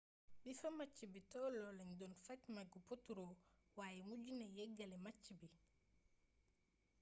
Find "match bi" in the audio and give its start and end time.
0.77-1.21, 5.05-5.47